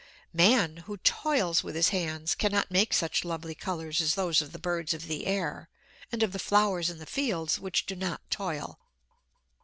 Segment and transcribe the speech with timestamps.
[0.33, 4.57] Man, who toils with his hands, cannot make such lovely colors as those of the
[4.57, 5.69] birds of the air,
[6.11, 8.79] and of the flowers in the fields, which do not toil.